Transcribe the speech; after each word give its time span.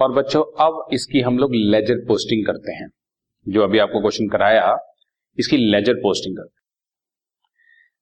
और 0.00 0.12
बच्चों, 0.12 0.42
अब 0.60 0.88
इसकी 0.92 1.20
हम 1.20 1.38
लोग 1.38 1.54
लेजर 1.54 1.94
पोस्टिंग 1.94 2.46
करते 2.46 2.72
हैं। 2.72 2.88
जो 3.48 3.62
अभी 3.62 3.78
आपको 3.78 4.00
क्वेश्चन 4.00 4.28
कराया, 4.28 4.76
इसकी 5.38 5.56
लेजर 5.56 5.94
पोस्टिंग 5.94 6.36
करते 6.36 6.48
हैं। 6.48 6.56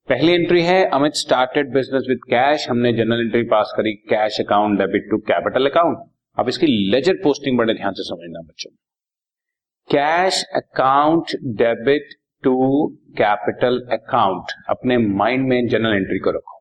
पहली 0.09 0.33
एंट्री 0.33 0.63
है, 0.63 0.85
Amit 0.85 1.13
started 1.13 1.73
business 1.73 2.05
with 2.09 2.19
cash 2.19 2.69
हमने 2.69 2.93
जनरल 2.93 3.21
एंट्री 3.21 3.43
पास 3.43 3.75
करी 3.77 3.93
cash 3.93 4.41
account 4.41 4.79
debit 4.79 5.11
to 5.11 5.19
capital 5.19 5.67
account 5.67 6.11
अब 6.39 6.49
इसकी 6.49 6.67
लेजर 6.91 7.15
पोस्टिंग 7.15 7.59
बड़े 7.59 7.75
ध्यान 7.75 7.93
से 7.93 8.03
समझना 8.03 8.41
बच्चों। 8.41 8.71
Cash 9.91 10.45
account 10.55 11.25
debit 11.45 12.09
to 12.45 12.87
capital 13.19 13.81
account 13.93 14.53
अपने 14.69 14.99
माइंड 14.99 15.49
में 15.49 15.67
जनरल 15.69 15.95
एंट्री 15.95 16.19
को 16.19 16.31
रखो। 16.31 16.59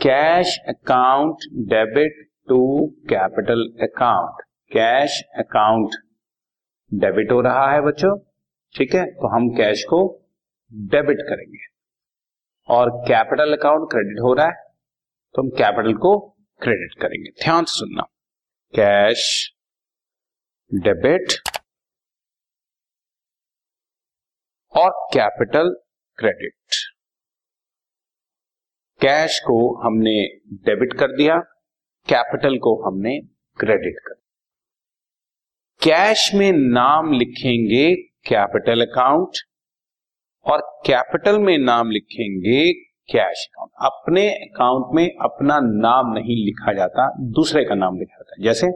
Cash 0.00 0.58
account 0.68 1.36
debit 1.68 2.27
to 2.48 2.58
capital 3.10 3.62
account, 3.82 4.42
cash 4.70 5.22
account. 5.38 5.94
Debit 6.92 7.32
हो 7.32 7.40
रहा 7.40 7.70
है 7.72 7.80
बच्चों, 7.80 8.16
ठीक 8.74 8.94
है? 8.94 9.04
तो 9.06 9.28
हम 9.28 9.48
कैश 9.56 9.84
को 9.84 9.98
डेबिट 10.72 11.18
करेंगे। 11.20 11.66
और 12.68 12.90
कैपिटल 13.08 13.56
अकाउंट 13.56 13.90
क्रेडिट 13.90 14.20
हो 14.22 14.32
रहा 14.34 14.46
है 14.46 14.62
तो 15.34 15.42
हम 15.42 15.48
कैपिटल 15.50 15.94
को 15.96 16.18
क्रेडिट 16.60 16.94
करेंगे। 17.00 17.30
ध्यान 17.42 17.64
से 17.64 17.78
सुनना। 17.78 18.02
कैश, 18.74 19.52
डेबिट 20.70 21.32
और 24.72 24.90
कैपिटल 25.14 25.70
क्रेडिट। 26.18 26.76
कैश 29.00 29.38
को 29.40 29.58
हमने 29.76 30.16
डेबिट 30.64 30.92
कर 30.92 31.16
दिया। 31.16 31.40
कैपिटल 32.08 32.56
को 32.56 32.82
हमने 32.86 33.20
क्रेडिट 33.58 33.94
कर 33.98 34.14
कैश 35.82 36.30
में 36.34 36.52
नाम 36.52 37.12
लिखेंगे 37.12 37.94
कैपिटल 38.28 38.82
अकाउंट 38.82 39.28
और 40.46 40.82
कैपिटल 40.86 41.38
में 41.38 41.58
नाम 41.58 41.90
लिखेंगे 41.90 42.72
कैश 43.12 43.48
अकाउंट। 43.50 43.70
अपने 43.80 44.28
अकाउंट 44.30 44.86
में 44.94 45.08
अपना 45.22 45.60
नाम 45.62 46.12
नहीं 46.12 46.44
लिखा 46.44 46.72
जाता, 46.72 47.14
दूसरे 47.20 47.64
का 47.64 47.74
नाम 47.74 47.98
लिखा 47.98 48.16
जाता 48.16 48.34
है। 48.38 48.44
जैसे, 48.44 48.66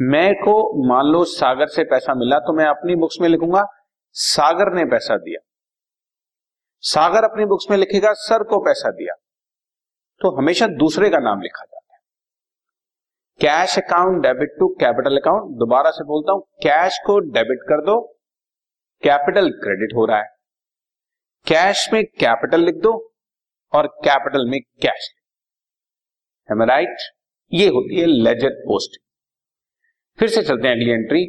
मैं 0.00 0.34
को 0.34 0.88
मान 0.88 1.06
लो 1.06 1.24
सागर 1.24 1.66
से 1.66 1.84
पैसा 1.84 2.14
मिला 2.14 2.38
तो 2.38 2.56
मैं 2.56 2.64
अपनी 2.64 2.96
बुक्स 2.96 3.16
में 3.20 3.28
लिखूँगा, 3.28 3.64
सागर 4.12 4.74
ने 4.74 4.84
पैसा 4.84 5.16
दिया। 5.16 5.46
सागर 6.80 7.24
अपनी 7.24 7.44
बुक्स 7.44 7.66
में 7.70 7.78
लिखेगा, 7.78 8.12
सर 8.12 8.42
को 8.42 8.58
पैसा 8.58 8.90
दिया। 8.90 9.14
तो 10.20 10.36
हमेशा 10.36 10.66
दूसरे 10.66 11.10
का 11.10 11.18
नाम 11.18 11.40
लिखा 11.40 11.64
जाता 11.64 11.79
cash 13.40 13.76
account 13.78 14.22
debit 14.22 14.50
to 14.58 14.66
capital 14.80 15.16
account. 15.16 15.52
दोबारा 15.58 15.90
से 15.90 16.04
बोलता 16.04 16.32
हूँ, 16.32 16.42
कैश 16.62 16.98
को 17.06 17.18
डेबिट 17.34 17.62
कर 17.68 17.84
दो, 17.84 18.00
कैपिटल 19.02 19.48
क्रेडिट 19.60 19.94
हो 19.96 20.04
रहा 20.06 20.18
है। 20.18 20.28
कैश 21.46 21.88
में 21.92 22.02
कैपिटल 22.20 22.64
लिख 22.64 22.82
दो 22.82 22.92
और 23.72 23.86
कैपिटल 24.04 24.44
में 24.50 24.60
कैश। 24.82 25.08
राइट 26.48 26.96
ये 27.52 27.66
होती 27.68 28.00
है 28.00 28.06
लेजर 28.06 28.54
पोस्ट। 28.60 29.00
फिर 30.18 30.28
से 30.28 30.42
चलते 30.42 30.68
हैं 30.68 30.74
अगली 30.74 30.90
entry 30.92 31.24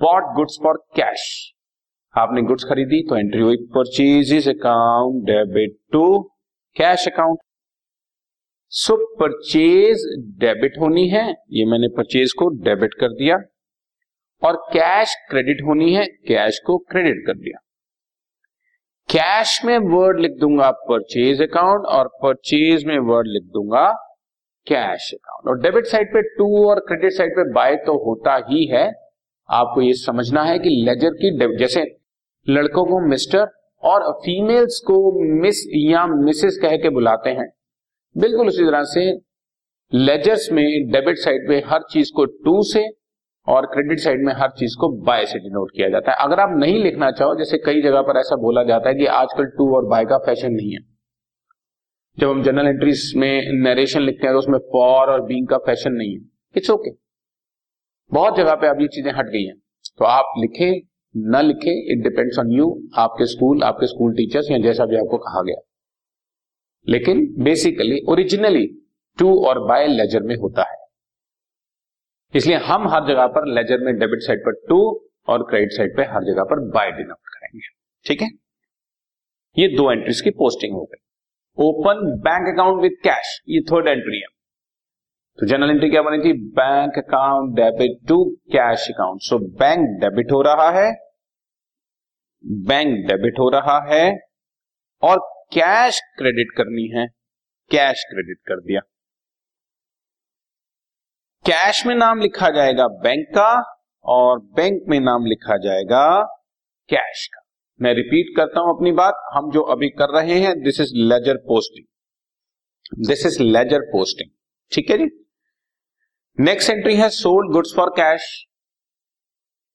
bought 0.00 0.34
goods 0.36 0.58
for 0.62 0.82
cash 0.96 1.26
आपने 2.14 2.42
गुड्स 2.42 2.64
खरीदी 2.64 3.02
तो 3.08 3.16
एंट्री 3.16 3.40
हुई 3.40 3.56
purchase 3.74 4.48
account 4.48 5.24
debit 5.26 5.78
to 5.92 6.06
cash 6.76 7.08
account 7.08 7.38
so 8.74 8.94
purchase 9.16 10.00
debit 10.38 10.78
होनी 10.80 11.06
है, 11.08 11.24
ये 11.50 11.64
मैंने 11.64 11.88
परचेज 11.88 12.32
को 12.32 12.48
डेबिट 12.64 12.94
कर 12.94 13.08
दिया, 13.08 13.36
और 14.42 14.56
कैश 14.72 15.14
क्रेडिट 15.30 15.62
होनी 15.66 15.92
है, 15.94 16.06
कैश 16.28 16.58
को 16.66 16.78
क्रेडिट 16.78 17.22
कर 17.26 17.38
दिया। 17.38 17.58
कैश 19.08 19.60
में 19.64 19.76
वर्ड 19.78 20.20
लिख 20.20 20.32
दूँगा 20.40 20.70
परचेज 20.70 21.42
अकाउंट, 21.42 21.86
और 21.86 22.08
परचेज 22.22 22.84
में 22.84 22.98
वर्ड 22.98 23.26
लिख 23.26 23.42
दूँगा 23.52 23.86
कैश 24.66 25.10
अकाउंट। 25.14 25.48
और 25.48 25.62
डेबिट 25.62 25.86
साइड 25.86 26.12
पे 26.14 26.22
टू 26.36 26.68
और 26.68 26.80
क्रेडिट 26.80 27.12
साइड 27.12 27.32
पे 27.32 27.50
बाय 27.52 27.76
तो 27.76 27.98
होता 28.04 28.36
ही 28.50 28.66
है। 28.66 28.86
आपको 29.48 29.82
ये 29.82 29.94
समझना 29.94 30.42
है 30.42 30.58
कि 30.58 30.68
लेजर 30.86 31.14
की 31.14 31.38
डेबिट 31.38 31.58
जैसे 31.58 31.86
लड़कों 32.46 32.84
को 32.84 33.08
मिस्टर 33.08 33.46
और 33.82 34.12
फीमेल्स 34.20 34.82
को 34.86 34.96
मिस 35.42 35.66
या 35.76 36.06
मिसेस 36.06 36.58
कह 36.62 36.76
के 36.76 36.88
बुलाते 36.90 37.30
हैं 37.30 37.52
बिल्कुल 38.16 38.48
उसी 38.48 38.64
तरह 38.64 38.82
से 38.84 39.10
लेजर्स 39.92 40.48
में 40.52 40.64
डेबिट 40.90 41.16
साइड 41.18 41.48
पे 41.48 41.62
हर 41.66 41.82
चीज़ 41.90 42.10
को 42.16 42.24
टू 42.24 42.62
से 42.62 42.84
और 43.46 43.66
क्रेडिट 43.66 43.98
साइड 44.00 44.24
में 44.26 44.32
हर 44.32 44.50
चीज़ 44.50 44.76
को 44.80 44.88
बाय 45.06 45.24
से 45.26 45.38
डिनोट 45.38 45.70
किया 45.70 45.88
जाता 45.88 46.12
है। 46.12 46.16
अगर 46.20 46.40
आप 46.40 46.56
नहीं 46.58 46.82
लिखना 46.82 47.10
चाहो, 47.10 47.34
जैसे 47.34 47.58
कई 47.58 47.82
जगह 47.82 48.02
पर 48.02 48.18
ऐसा 48.18 48.36
बोला 48.36 48.62
जाता 48.64 48.88
है 48.88 48.94
कि 48.94 49.06
आजकल 49.14 49.46
टू 49.58 49.74
और 49.76 49.88
बाय 49.88 50.04
का 50.04 50.18
फ़ैशन 50.18 50.52
नहीं 50.52 50.72
है। 50.72 50.80
जब 52.18 52.28
हम 52.28 52.42
जनरल 52.42 52.66
एंट्रीज 52.66 53.12
में 53.16 53.52
नरेशन 53.62 54.02
लिखते 54.02 54.26
हैं 54.26 54.34
तो 54.34 54.38
उसमें 54.38 54.58
फॉर 54.72 55.10
और 55.10 55.24
बींग 55.24 55.48
का 55.48 55.58
फ़ैशन 55.58 55.92
नहीं 55.92 56.14
है। 56.14 56.20
It's 56.56 56.70
okay. 56.70 56.90
बहुत 58.10 58.36
जगह 58.36 58.54
पे 58.54 58.66
अब 58.66 58.80
ये 58.80 58.88
चीज़ें 58.88 59.12
हट 59.12 59.26
गई 59.26 59.44
हैं। 59.44 59.56
तो 59.98 60.04
आप 60.04 60.34
लिखे, 60.38 60.70
न 61.14 61.42
लिखे 61.42 61.78
इट 61.92 62.02
डिपेंड्स 62.02 62.38
ऑन 62.38 62.52
यू 62.52 62.66
आपके 62.98 63.26
स्कूल 63.26 63.62
आपके 63.62 63.86
स्कूल 63.86 64.14
टीचर्स 64.14 64.50
या 64.50 64.58
जैसा 64.58 64.84
भी 64.84 64.96
आपको 64.96 65.18
कहा 65.18 65.42
गया। 65.42 65.63
लेकिन 66.88 67.34
बेसिकली 67.38 68.00
ओरिजिनली 68.08 68.66
टू 69.18 69.44
और 69.44 69.58
बाय 69.66 69.86
लेजर 69.86 70.22
में 70.22 70.36
होता 70.36 70.62
है। 70.62 70.76
इसलिए 72.34 72.56
हम 72.56 72.88
हर 72.88 73.06
जगह 73.08 73.26
पर 73.26 73.46
लेजर 73.46 73.78
में 73.78 73.98
डेबिट 73.98 74.20
साइड 74.20 74.40
पर 74.40 74.52
टू 74.68 75.08
और 75.28 75.42
क्रेडिट 75.42 75.72
साइड 75.72 75.96
पे 75.96 76.02
हर 76.02 76.24
जगह 76.24 76.44
पर 76.44 76.60
बाय 76.60 76.92
डिनोट 76.92 77.16
करेंगे। 77.16 77.68
ठीक 78.06 78.22
है? 78.22 78.28
ये 79.58 79.68
दो 79.68 79.92
एंट्रीज 79.92 80.20
की 80.20 80.30
पोस्टिंग 80.30 80.74
हो 80.74 80.84
गई। 80.84 81.00
Open 81.58 82.20
bank 82.20 82.54
account 82.54 82.82
with 82.82 82.90
cash 82.90 83.40
ये 83.48 83.60
थर्ड 83.60 83.88
एंट्री 83.88 84.20
है। 84.20 84.26
तो 85.38 85.46
जनरल 85.46 85.70
एंट्री 85.70 85.90
क्या 85.90 86.02
बनी 86.02 86.18
थी 86.18 86.32
bank 86.32 86.98
account 86.98 87.56
debit 87.56 88.08
to 88.08 88.24
cash 88.24 88.88
account 88.90 89.20
so 89.20 89.38
bank 89.38 90.00
debit 90.00 90.32
हो 90.32 90.42
रहा 90.42 90.70
है। 90.70 90.92
बैंक 92.46 93.06
डेबिट 93.06 93.38
हो 93.38 93.48
रहा 93.48 93.94
है। 93.94 94.20
और 95.02 95.33
कैश 95.52 96.00
क्रेडिट 96.18 96.50
करनी 96.56 96.86
है। 96.90 97.06
कैश 97.70 98.04
क्रेडिट 98.04 98.38
कर 98.48 98.60
दिया। 98.60 98.80
कैश 101.44 101.84
में 101.86 101.94
नाम 101.94 102.20
लिखा 102.20 102.48
जाएगा 102.50 102.86
बैंक 103.02 103.26
का 103.28 103.50
और 104.04 104.38
बैंक 104.56 104.80
में 104.88 104.98
नाम 105.00 105.26
लिखा 105.26 105.56
जाएगा 105.58 106.06
कैश 106.90 107.26
का। 107.26 107.42
मैं 107.80 107.92
रिपीट 107.94 108.36
करता 108.36 108.60
हूँ 108.60 108.76
अपनी 108.76 108.92
बात। 108.92 109.20
हम 109.34 109.50
जो 109.50 109.62
अभी 109.74 109.88
कर 109.90 110.14
रहे 110.14 110.38
हैं 110.40 110.54
this 110.62 110.80
is 110.80 110.92
ledger 111.04 111.36
posting 111.46 113.06
this 113.06 113.24
is 113.26 113.42
ledger 113.42 113.86
posting 113.92 114.30
ठीक 114.72 114.90
है 114.90 114.98
जी? 114.98 115.08
नेक्स्ट 116.38 116.70
एंट्री 116.70 116.96
है 116.96 117.08
sold 117.10 117.52
goods 117.52 117.74
for 117.76 117.90
cash 117.96 118.26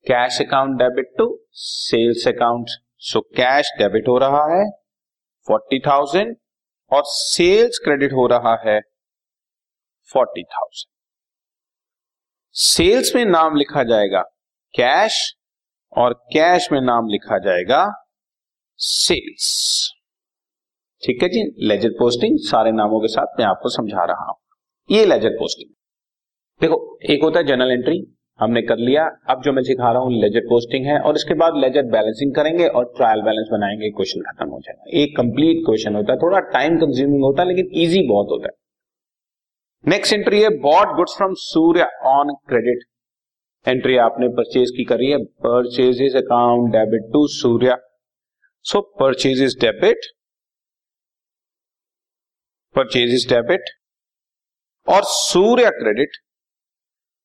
cash 0.06 0.41
account 0.41 0.78
debit 0.78 1.13
to 1.18 1.25
sales 1.59 2.28
account 2.28 2.69
so 3.03 3.22
cash 3.38 3.72
debit 3.78 4.07
हो 4.07 4.18
रहा 4.18 4.44
है। 4.56 4.63
फोर्टी 5.50 5.80
थाउज़ेंड 5.80 6.36
और 6.92 7.04
सेल्स 7.06 7.78
क्रेडिट 7.78 8.12
हो 8.14 8.28
रहा 8.28 8.56
है 8.66 8.80
फोर्टी 10.14 10.44
थाउज़ेंड 10.44 10.92
सेल्स 12.56 13.16
में 13.16 13.26
नाम 13.26 13.56
लिखा 13.56 13.84
जाएगा 13.84 14.22
कैश 14.74 15.34
और 15.98 16.14
कैश 16.14 16.68
में 16.72 16.82
नाम 16.82 17.08
लिखा 17.08 17.38
जाएगा 17.38 18.06
सेल्स 18.78 19.48
ठीक 21.04 21.24
है 21.24 21.30
जी? 21.30 21.68
लेजर 21.68 21.90
पोस्टिंग 21.90 22.38
सारे 22.40 22.72
नामों 22.72 23.00
के 23.00 23.07
साथ 23.07 23.40
मैं 23.40 23.46
आपको 23.46 23.69
समझा 23.69 24.06
रहा 24.06 24.25
हूँ। 24.25 24.38
ये 24.92 25.06
लेजर 25.06 25.30
पोस्टिंग 25.30 25.74
देखो, 26.62 27.00
एक 27.04 27.24
होता 27.24 27.40
है 27.40 27.46
जनरल 27.46 27.72
एंट्री 27.72 28.19
हमने 28.39 28.62
कर 28.63 28.77
लिया। 28.80 29.06
अब 29.30 29.41
जो 29.44 29.51
मैं 29.53 29.63
सिखा 29.63 29.91
रहा 29.91 30.01
हूँ 30.01 30.12
लेजर 30.13 30.45
पोस्टिंग 30.50 30.86
है 30.86 31.00
और 31.00 31.15
इसके 31.15 31.33
बाद 31.36 31.56
लेजर 31.57 31.83
बैलेंसिंग 31.91 32.33
करेंगे 32.36 32.68
और 32.69 32.86
ट्रायल 32.97 33.21
बैलेंस 33.21 33.47
बनाएँगे 33.51 33.89
क्वेश्चन 33.91 34.21
खत्म 34.24 34.50
हो 34.50 34.59
जाएगा। 34.59 35.00
एक 35.00 35.15
कंप्लीट 35.18 35.65
क्वेश्चन 35.65 35.95
होता 35.95 36.13
है, 36.13 36.19
थोड़ा 36.19 36.39
टाइम 36.53 36.77
कंज्यूमिंग 36.80 37.24
होता 37.24 37.41
है, 37.41 37.47
लेकिन 37.47 37.81
ईजी 37.81 38.07
बहुत 38.09 38.27
होता 38.31 38.47
है। 38.47 38.57
नेक्स्ट 39.86 40.13
एंट्री 40.13 40.41
है 40.41 40.50
bought 40.62 40.95
goods 40.95 41.15
from 41.18 41.33
Surya 41.39 41.88
on 42.07 42.33
credit 42.50 42.83
entry 43.65 43.97
आपने 44.00 44.27
परचेज 44.36 44.71
की 44.77 44.83
करी 44.86 45.09
है 45.09 45.18
purchases 45.44 46.15
account 46.15 46.71
debit 46.71 47.12
to 47.13 47.25
Surya 47.31 47.75
so 48.65 48.81
purchases 49.00 49.56
debit 49.62 50.06
purchases 52.75 53.25
debit 53.30 53.69
और 54.88 55.03
सूर्य 55.06 55.69
क्रेडिट 55.80 56.18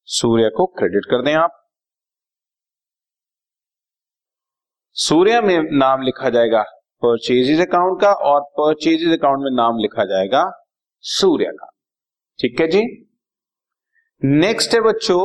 सूर्य 0.09 0.49
को 0.49 0.67
क्रेडिट 0.69 1.05
कर 1.05 1.23
दें 1.23 1.33
आप। 1.35 1.61
सूर्य 4.97 5.41
में 5.41 5.59
नाम 5.73 6.03
लिखा 6.03 6.31
जाएगा 6.31 6.63
परचेजेस 7.03 7.61
अकाउंट 7.61 8.01
का 8.01 8.13
और 8.25 8.41
परचेजेस 8.59 9.19
अकाउंट 9.19 9.45
में 9.45 9.51
नाम 9.57 9.79
लिखा 9.79 10.05
जाएगा 10.05 10.43
सूर्य 11.05 11.51
का। 11.53 11.71
ठीक 12.39 12.61
है 12.61 12.67
जी? 12.69 12.83
नेक्स्ट 14.23 14.75
है 14.75 14.81
बच्चों 14.81 15.25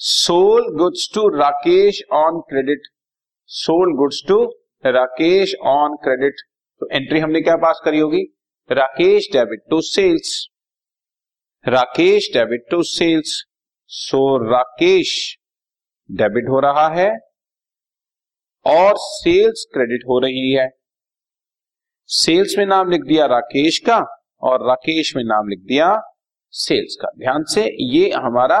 sold 0.00 0.68
goods 0.76 1.08
to 1.14 1.28
Rakesh 1.28 2.02
on 2.12 2.40
credit 2.40 2.86
sold 3.50 3.94
goods 3.96 4.22
to 4.28 4.42
Rakesh 4.84 5.54
on 5.66 5.96
credit 5.96 6.40
तो 6.80 6.88
एंट्री 6.92 7.20
हमने 7.20 7.40
क्या 7.40 7.56
पास 7.56 7.80
करी 7.84 7.98
होगी? 7.98 8.22
Rakesh 8.70 9.28
debit 9.32 9.64
to 9.70 9.80
sales 9.80 10.48
Rakesh 11.64 12.30
debit 12.32 12.66
to 12.70 12.82
sales 12.82 13.42
so 13.90 14.20
Rakesh 14.50 15.38
debit 16.10 16.48
हो 16.48 16.60
रहा 16.60 16.88
है 16.88 17.10
और 18.66 18.94
सेल्स 18.96 19.64
क्रेडिट 19.72 20.00
हो 20.08 20.18
रही 20.18 20.52
है। 20.52 20.68
सेल्स 22.10 22.54
में 22.58 22.64
नाम 22.66 22.90
लिख 22.90 23.02
दिया 23.02 23.26
राकेश 23.26 23.78
का 23.78 23.98
और 24.42 24.66
राकेश 24.68 25.14
में 25.16 25.22
नाम 25.24 25.48
लिख 25.48 25.58
दिया 25.58 25.88
सेल्स 26.54 26.96
का। 27.00 27.08
ध्यान 27.18 27.44
से 27.44 27.64
ये 27.84 28.10
हमारा 28.10 28.58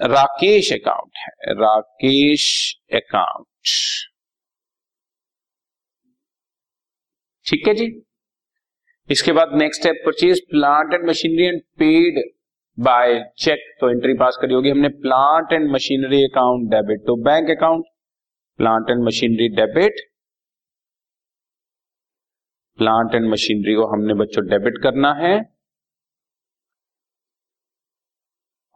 राकेश 0.00 0.72
अकाउंट 0.72 1.16
है। 1.16 1.54
राकेश 1.54 2.46
अकाउंट। 2.92 3.68
ठीक 7.46 7.68
है 7.68 7.74
जी? 7.74 7.86
इसके 9.10 9.32
बाद 9.32 9.54
next 9.54 9.80
step 9.80 10.02
purchase 10.06 10.40
plant 10.40 10.94
and 10.94 11.08
machinery 11.08 11.46
and 11.46 11.60
paid 11.78 12.22
by 12.78 13.18
cheque 13.38 13.60
तो 13.80 13.88
एंट्री 13.90 14.14
पास 14.14 14.36
करी 14.42 14.54
होगी 14.54 14.70
हमने। 14.70 14.88
Plant 15.02 15.52
and 15.52 15.70
machinery 15.72 16.22
account 16.24 16.68
debit 16.70 17.00
to 17.06 17.14
bank 17.24 17.50
account 17.50 17.84
plant 18.58 18.90
and 18.90 19.04
machinery 19.04 19.48
debit 19.56 20.00
plant 22.78 23.14
and 23.14 23.30
machinery 23.30 23.74
को 23.74 23.86
हमने 23.86 24.14
बच्चों 24.14 24.44
डेबिट 24.46 24.78
करना 24.82 25.12
है। 25.14 25.34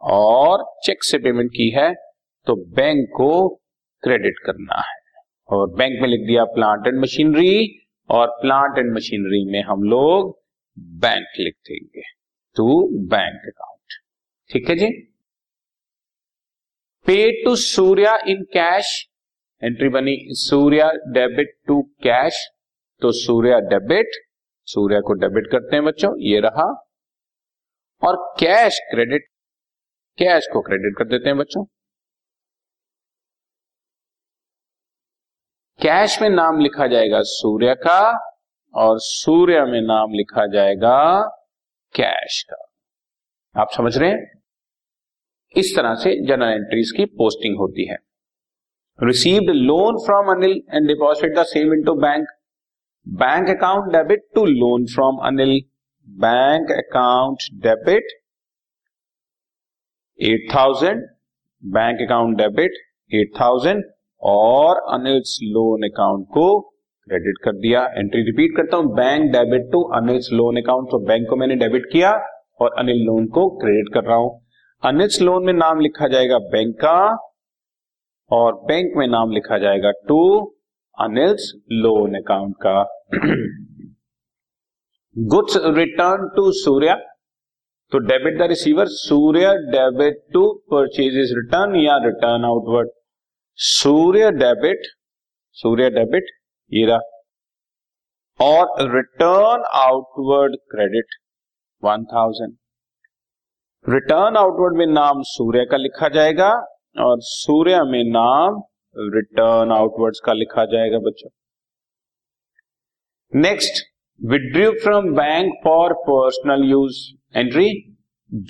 और 0.01 0.63
चेक 0.83 1.03
से 1.03 1.17
पेमेंट 1.19 1.49
की 1.51 1.69
है 1.69 1.93
तो 2.47 2.55
बैंक 2.75 3.07
को 3.15 3.31
क्रेडिट 4.03 4.39
करना 4.45 4.79
है। 4.81 4.97
और 5.49 5.73
बैंक 5.75 6.01
में 6.01 6.07
लिख 6.09 6.25
दिया 6.27 6.43
प्लांट 6.53 6.87
एंड 6.87 6.99
मशीनरी 7.01 7.57
और 8.09 8.27
प्लांट 8.41 8.77
एंड 8.77 8.93
मशीनरी 8.95 9.43
में 9.51 9.61
हम 9.63 9.83
लोग 9.89 10.31
बैंक 11.01 11.39
लिख 11.39 11.55
देंगे। 11.67 12.03
टू 12.55 12.67
बैंक 13.09 13.47
अकाउंट 13.47 13.78
ठीक 14.49 14.69
है 14.69 14.75
जी? 14.75 14.87
Paid 17.05 17.43
to 17.45 17.55
Surya 17.55 18.15
in 18.27 18.43
cash 18.53 19.07
entry 19.61 19.89
बनी 19.89 20.15
सूर्या 20.39 20.91
डेबिट 21.07 21.53
टू 21.67 21.81
कैश 22.03 22.47
तो 23.01 23.11
सूर्या 23.11 23.59
डेबिट 23.59 24.21
सूर्या 24.67 24.99
को 24.99 25.13
डेबिट 25.13 25.51
करते 25.51 25.75
हैं 25.75 25.85
बच्चों, 25.85 26.11
ये 26.19 26.39
रहा। 26.39 26.63
और 28.01 28.15
कैश 28.39 28.79
क्रेडिट 28.91 29.27
कैश 30.17 30.47
को 30.53 30.61
क्रेडिट 30.61 30.97
कर 30.97 31.07
देते 31.07 31.29
हैं 31.29 31.37
बच्चों। 31.37 31.63
कैश 35.79 36.21
में 36.21 36.29
नाम 36.29 36.59
लिखा 36.59 36.87
जाएगा 36.87 37.21
सूर्य 37.21 37.75
का, 37.75 38.01
और 38.73 38.97
सूर्य 38.99 39.63
में 39.65 39.81
नाम 39.81 40.13
लिखा 40.13 40.45
जाएगा 40.47 41.21
कैश 41.95 42.43
का। 42.43 42.65
आप 43.55 43.71
समझ 43.77 43.97
रहे 43.97 44.09
हैं? 44.09 44.38
इस 45.55 45.75
तरह 45.75 45.93
से 45.95 46.15
जनरल 46.27 46.53
एंट्रीज 46.55 46.91
की 46.97 47.05
पोस्टिंग 47.17 47.57
होती 47.59 47.85
है। 47.87 47.97
Received 48.99 49.49
loan 49.51 49.97
from 50.05 50.31
Anil 50.31 50.51
and 50.73 50.87
deposit 50.87 51.37
the 51.37 51.43
same 51.47 51.73
into 51.73 51.93
bank 52.01 52.27
bank 53.07 53.49
account 53.49 53.91
debit 53.93 54.23
to 54.35 54.45
loan 54.45 54.85
from 54.85 55.17
Anil 55.27 55.59
bank 56.07 56.71
account 56.73 57.43
debit 57.63 58.11
eight 60.19 60.47
thousand 60.55 61.03
bank 61.63 62.01
account 62.01 62.37
debit 62.37 62.77
eight 63.11 63.31
thousand 63.39 63.83
और 64.21 64.81
अनिल 64.93 65.21
लोन 65.49 65.87
अकाउंट 65.87 66.25
को 66.33 66.47
credit 66.59 67.37
कर 67.43 67.55
दिया। 67.57 67.81
Entry 67.97 68.21
repeat 68.23 68.55
करता 68.57 68.77
हूँ। 68.77 68.93
Bank 68.95 69.31
debit 69.31 69.71
to 69.71 69.81
Anil 69.97 70.19
loan 70.33 70.61
account 70.61 70.87
तो 70.91 70.99
bank 71.07 71.29
को 71.29 71.35
मैंने 71.35 71.55
debit 71.55 71.85
किया 71.91 72.11
और 72.61 72.75
अनिल 72.79 73.03
लोन 73.05 73.25
को 73.29 73.47
क्रेडिट 73.57 73.93
कर 73.93 74.03
रहा 74.03 74.17
हूँ। 74.17 74.29
अनिल 74.83 75.09
लोन 75.21 75.45
में 75.45 75.53
नाम 75.53 75.79
लिखा 75.79 76.07
जाएगा 76.07 76.37
बैंक 76.37 76.75
का 76.75 77.17
और 78.31 78.53
बैंक 78.53 78.93
में 78.97 79.07
नाम 79.07 79.31
लिखा 79.31 79.57
जाएगा 79.57 79.91
टू 79.91 80.53
अनिल्स 81.01 81.53
लोन 81.71 82.15
अकाउंट 82.15 82.55
का। 82.65 82.83
Goods 85.17 85.57
return 85.65 86.29
to 86.35 86.51
Surya. 86.51 86.95
तो 87.91 87.97
debit 87.97 88.39
the 88.39 88.41
receiver, 88.41 88.85
Surya 88.87 89.47
debit 89.47 90.33
to 90.33 90.63
purchase 90.71 91.13
return 91.15 91.75
या 91.75 91.97
return 91.97 92.45
outward. 92.45 92.89
Surya 93.55 94.31
debit 94.31 94.81
Surya 95.51 95.89
debit, 95.89 96.23
ये 96.73 96.85
रहा। 96.85 96.99
और 98.41 98.95
return 98.95 99.63
outward 99.73 100.55
credit, 100.55 101.05
one 101.83 102.05
thousand. 102.05 102.53
Return 103.89 104.35
outward 104.37 104.75
में 104.77 104.85
नाम 104.87 105.21
सूर्य 105.25 105.63
का 105.65 105.77
लिखा 105.77 106.07
जाएगा 106.15 106.49
और 107.03 107.19
सूर्य 107.27 107.77
में 107.83 108.03
नाम 108.07 108.57
रिटर्न 108.95 109.71
आउटवर्ड्स 109.71 110.19
का 110.25 110.33
लिखा 110.33 110.65
जाएगा 110.73 110.97
बच्चों। 111.05 111.29
Next 113.33 113.81
withdrew 114.21 114.71
from 114.83 115.09
bank 115.15 115.53
for 115.63 115.93
personal 116.01 116.65
use 116.69 116.99
entry 117.35 117.69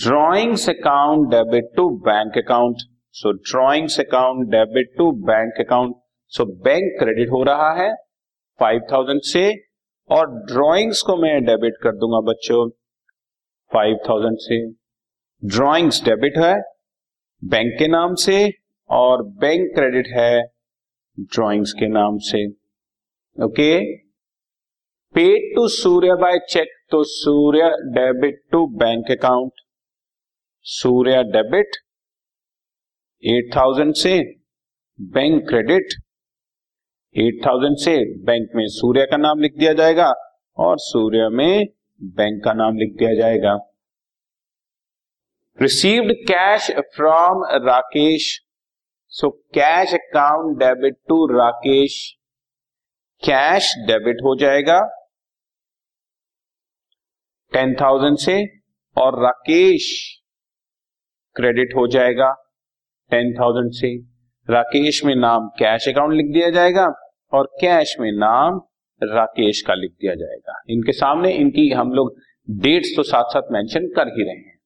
drawings 0.06 0.68
account 0.70 1.30
debit 1.32 1.70
to 1.76 1.88
bank 2.08 2.38
account 2.38 2.84
so 3.16 3.32
drawings 3.52 4.00
account 4.00 4.50
debit 4.52 4.92
to 4.98 5.12
bank 5.30 5.62
account 5.66 5.96
so 6.32 6.46
bank 6.68 6.92
credit 7.00 7.32
हो 7.32 7.44
रहा 7.52 7.72
है 7.78 7.94
फाइव 8.60 8.82
थाउज़ेंड 8.92 9.22
से 9.32 9.46
और 10.10 10.28
ड्रॉइंग्स 10.52 11.02
को 11.02 11.18
मैं 11.22 11.34
डेबिट 11.46 11.80
कर 11.84 11.96
दूँगा 11.96 12.22
बच्चों 12.32 12.68
फाइव 13.72 13.98
थाउज़ेंड 14.10 14.38
से। 14.40 14.60
ड्रॉइंग्स 15.44 16.04
डेबिट 16.06 16.38
है 16.38 16.54
बैंक 17.42 17.72
के 17.80 17.88
नाम 17.88 18.16
से 18.16 18.38
और 18.90 19.22
बैंक 19.42 19.70
क्रेडिट 19.76 20.08
है 20.08 20.42
ड्रॉइंग्स 21.18 21.74
के 21.74 21.88
नाम 21.88 22.18
से। 22.22 22.46
Okay 23.38 23.78
paid 25.16 25.56
to 25.56 25.68
Surya 25.68 26.16
by 26.16 26.38
cheque 26.50 26.74
तो 26.92 27.04
Surya 27.04 27.70
debit 27.94 28.42
to 28.52 28.66
bank 28.78 29.12
account 29.12 29.62
Surya 30.66 31.24
debit 31.32 31.78
eight 33.24 33.56
thousand 33.56 33.94
से 33.94 34.18
बैंक 35.00 35.48
क्रेडिट 35.50 35.94
एट 37.16 37.42
थाउज़ेंड 37.46 37.78
से 37.78 37.98
बैंक 38.26 38.50
में 38.56 38.66
सूर्य 38.72 39.06
का 39.06 39.18
नाम 39.18 39.40
लिख 39.40 39.58
दिया 39.58 39.74
जाएगा 39.74 40.12
और 40.58 40.78
सूर्य 40.82 41.30
में 41.30 41.66
बैंक 42.02 42.44
का 42.46 42.54
नाम 42.54 42.78
लिख 42.78 42.96
दिया 43.00 43.14
जाएगा। 43.16 43.58
Received 45.62 46.12
cash 46.28 46.70
from 46.96 47.42
Rakesh 47.64 48.26
so 49.14 49.30
cash 49.54 49.94
account 49.94 50.58
debit 50.58 50.96
to 51.10 51.16
Rakesh 51.28 51.96
cash 53.24 53.74
debit 53.88 54.22
हो 54.26 54.36
जाएगा 54.40 54.80
टेन 57.52 57.74
थाउज़ेंड 57.82 58.18
से 58.18 58.36
और 58.98 59.20
राकेश 59.24 59.88
क्रेडिट 61.36 61.76
हो 61.76 61.86
जाएगा 61.88 62.32
टेन 63.12 63.34
थाउज़ेंड 63.34 63.72
से। 63.72 63.96
राकेश 64.48 65.04
में 65.06 65.16
नाम 65.16 65.48
कैश 65.60 65.88
अकाउंट 65.90 66.14
लिख 66.14 66.32
दिया 66.34 66.50
जाएगा 66.50 66.86
और 67.34 67.48
कैश 67.62 67.96
में 68.00 68.12
नाम 68.12 68.62
राकेश 69.02 69.62
का 69.62 69.74
लिख 69.74 69.92
दिया 69.92 70.16
जाएगा। 70.16 70.62
इनके 70.70 70.92
सामने 70.94 71.32
इनकी 71.34 71.70
हम 71.72 71.92
लोग 71.94 72.16
डेट्स 72.48 72.94
तो 72.96 73.04
साथ 73.04 73.34
साथ 73.34 73.52
मेंशन 73.52 73.88
कर 73.98 74.08
ही 74.10 74.24
रहे 74.24 74.38
हैं। 74.38 74.58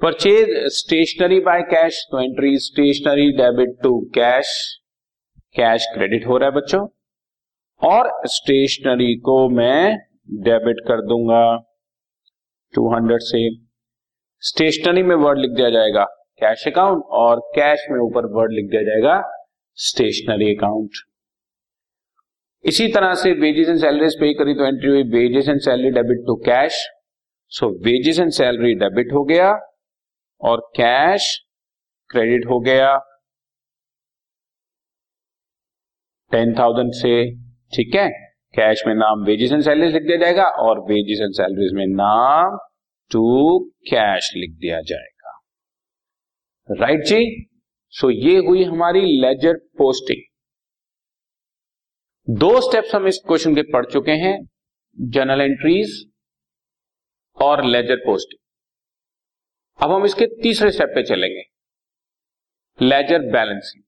परचेज 0.00 0.50
स्टेशनरी 0.72 1.38
बाय 1.40 1.62
कैश 1.70 1.96
तो 2.10 2.20
entry 2.20 2.56
stationery 2.58 3.30
debit 3.36 3.70
to 3.82 3.90
cash 4.14 4.50
cash 5.56 5.86
credit 5.94 6.26
हो 6.26 6.36
रहा 6.38 6.48
है 6.48 6.54
बच्चों। 6.54 6.80
और 7.82 8.10
स्टेशनरी 8.26 9.14
को 9.20 9.34
मैं 9.48 9.96
डेबिट 10.44 10.80
कर 10.88 11.02
दूँगा। 11.06 11.42
200 12.74 13.18
से 13.22 13.42
स्टेशनरी 14.42 15.02
में 15.02 15.14
वर्ड 15.16 15.38
लिख 15.38 15.50
दिया 15.50 15.70
जाएगा 15.70 16.04
कैश 16.40 16.66
अकाउंट 16.66 17.02
और 17.18 17.40
कैश 17.54 17.86
में 17.90 18.00
ऊपर 18.00 18.32
वर्ड 18.32 18.52
लिख 18.52 18.70
दिया 18.70 18.82
जाएगा 18.82 19.20
स्टेशनरी 19.78 20.54
अकाउंट 20.56 21.06
इसी 22.64 22.86
तरह 22.92 23.14
से 23.14 23.32
वेजेस 23.40 23.68
एंड 23.68 23.78
सैलरीज 23.78 24.14
पे 24.20 24.32
करी 24.34 24.54
तो 24.54 24.66
एंट्री 24.66 24.90
हुई। 24.90 25.02
Wages 25.12 25.48
and 25.48 25.60
salary 25.60 25.90
debit 25.92 26.26
to 26.26 26.42
cash 26.46 26.84
so 27.52 27.68
wages 27.84 28.20
and 28.20 28.30
salary 28.32 28.74
debit 28.74 29.12
हो 29.12 29.24
गया। 29.24 29.56
और 30.40 30.60
कैश 30.76 31.44
क्रेडिट 32.10 32.46
हो 32.46 32.60
गया 32.60 32.96
टेन 36.32 36.54
थाउज़ेंड 36.58 36.92
से 36.92 37.30
ठीक 37.76 37.94
है? 37.94 38.08
कैश 38.54 38.82
में 38.86 38.94
नाम 38.94 39.24
वेजेस 39.24 39.52
एंड 39.52 39.62
सैलरीज 39.62 39.92
लिख 39.92 40.02
दिया 40.02 40.16
जाएगा 40.16 40.44
और 40.44 40.80
वेजेस 40.80 41.20
एंड 41.20 41.32
सैलरीज 41.32 41.72
में 41.72 41.86
नाम 41.86 42.58
टू 43.10 43.58
कैश 43.90 44.32
लिख 44.36 44.50
दिया 44.50 44.80
जाएगा। 44.80 45.38
राइट 46.70 46.98
right 46.98 47.10
जी? 47.10 47.44
सो 47.90 48.06
so, 48.06 48.12
ये 48.14 48.36
हुई 48.38 48.64
हमारी 48.64 49.00
लेजर 49.00 49.54
पोस्टिंग 49.54 50.22
दो 52.28 52.60
स्टेप्स 52.60 52.94
हम 52.94 53.06
इस 53.06 53.20
क्वेश्चन 53.26 53.54
के 53.54 53.62
पढ़ 53.62 53.86
चुके 53.86 54.12
हैं 54.12 54.48
जर्नल 54.98 55.40
एंट्रीज 55.40 56.10
और 57.42 57.64
लेजर 57.64 57.96
पोस्टिंग 57.96 58.47
अब 59.78 59.92
हम 59.92 60.04
इसके 60.04 60.26
तीसरे 60.42 60.70
स्टेप 60.70 60.88
पे 60.88 61.02
चलेंगे। 61.02 61.42
लेजर 62.78 63.30
बैलेंसिंग 63.32 63.82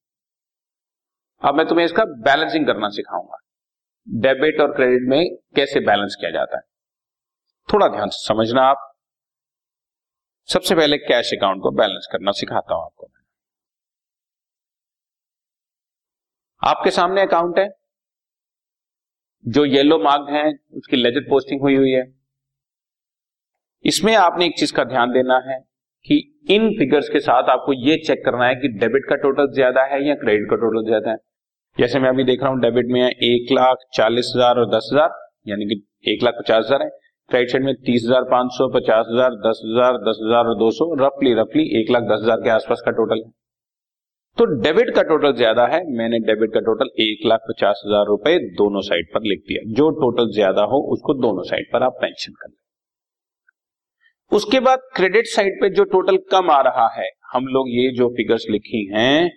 अब 1.43 1.55
मैं 1.55 1.67
तुम्हें 1.69 1.85
इसका 1.85 2.05
बैलेंसिंग 2.05 2.67
करना 2.67 2.89
सिखाऊँगा। 2.89 3.39
डेबिट 4.09 4.61
और 4.61 4.75
क्रेडिट 4.75 5.09
में 5.09 5.37
कैसे 5.57 5.81
बैलेंस 5.81 6.17
किया 6.21 6.31
जाता 6.31 6.57
है। 6.57 6.63
थोड़ा 7.69 7.89
ध्यान 7.89 8.09
से 8.09 8.27
समझना 8.27 8.63
आप। 8.63 8.87
सबसे 10.49 10.75
पहले 10.75 10.99
कैश 10.99 11.33
अकाउंट 11.35 11.63
को 11.63 11.71
बैलेंस 11.71 12.09
करना 12.13 12.33
सिखाता 12.33 12.75
हूँ 12.75 12.85
आपको 12.85 13.09
आपके 16.63 16.91
सामने 16.91 17.23
अकाउंट 17.23 17.59
है। 17.59 17.69
जो 19.45 19.65
येलो 19.65 19.99
मार्क 19.99 20.27
है, 20.31 20.53
उसकी 20.73 20.97
लेजर 20.97 21.21
पोस्टिंग 21.21 21.61
हुई 21.61 21.77
हुई 21.77 21.91
है। 21.91 22.05
इसमें 23.85 24.15
आपने 24.17 24.47
एक 24.47 24.59
चीज़ 24.59 24.75
का 24.75 24.85
ध्यान 24.85 25.13
देना 25.13 25.39
है। 25.47 25.70
कि 26.07 26.16
इन 26.50 26.69
फिगर्स 26.78 27.09
के 27.09 27.21
साथ 27.21 27.50
आपको 27.50 27.73
यह 27.80 27.97
चेक 28.07 28.25
करना 28.25 28.47
है 28.47 28.54
कि 28.54 28.69
डेबिट 28.78 29.09
का 29.09 29.16
टोटल 29.19 29.50
ज़्यादा 29.54 29.83
है 29.85 30.07
या 30.07 30.14
क्रेडिट 30.16 30.49
का 30.50 30.57
टोटल 30.57 30.87
ज़्यादा 30.87 31.11
है। 31.11 31.16
जैसे 31.76 31.99
मैं 32.00 32.09
अभी 32.09 32.25
देख 32.25 32.42
रहा 32.42 32.50
हूँ 32.50 32.61
डेबिट 32.61 32.87
में 32.88 33.02
एक 33.02 33.52
लाख 33.52 33.85
चालीस 33.95 34.33
हज़ार 34.37 34.59
और 34.59 34.71
दस 34.71 34.88
हज़ार, 34.92 35.11
यानी 35.49 35.64
कि 35.64 35.83
एक 36.07 36.23
लाख 36.25 36.35
पचास 36.40 36.64
हज़ार 36.64 36.83
है। 36.83 36.88
क्रेडिट 37.30 37.50
साइड 37.50 37.64
में 37.64 37.75
तीस 37.76 38.02
हज़ार 38.04 38.25
पाँच 38.30 38.52
सौ, 38.52 38.69
पचास 38.71 39.07
हज़ार, 39.11 39.35
दस 39.42 39.61
हज़ार 39.66 39.99
दस 40.07 40.19
हज़ार 40.23 40.47
और 40.47 40.59
दो 40.59 40.71
सौ 40.71 40.88
रफली 41.00 41.35
रफली 41.35 41.64
एक 41.80 41.90
लाख 41.90 42.02
दस 42.04 42.23
हज़ार 42.23 42.40
के 42.40 42.50
आसपास 42.50 42.83
का 42.87 42.90
टोटल 42.92 43.23
है। 43.26 43.30
तो 44.38 44.45
डेबिट 44.62 44.95
का 44.95 45.02
टोटल 45.04 45.33
ज़्यादा 45.35 45.66
है, 45.66 45.80
मैंने 45.92 46.19
डेबिट 46.23 46.52
का 46.54 46.61
टोटल 46.61 46.90
एक 47.02 47.26
लाख 47.26 47.40
पचास 47.49 47.83
हज़ार 47.87 48.07
रुपए 48.07 48.38
दोनों 48.57 48.80
साइड 48.83 49.12
पर 49.14 49.23
लिख 49.25 49.45
दिया। 49.49 49.62
जो 49.75 49.90
टोटल 50.00 50.33
ज़्यादा 50.33 50.62
हो, 50.64 50.83
उसको 50.92 51.14
दोनों 51.21 51.42
साइड 51.45 51.73
पर 51.73 51.83
आप 51.83 51.99
मेंशन 52.02 52.33
कर 52.33 52.49
उसके 54.33 54.61
बाद 54.61 54.81
क्रेडिट 54.97 55.27
साइड 55.27 55.61
पे 55.61 55.69
जो 55.71 55.85
टोटल 55.87 56.17
कम 56.31 56.51
आ 56.51 56.61
रहा 56.63 56.87
है, 56.93 57.09
हम 57.33 57.47
लोग 57.47 57.69
ये 57.71 57.91
जो 57.95 58.09
फिगर्स 58.17 58.45
लिखी 58.51 58.85
हैं, 58.93 59.31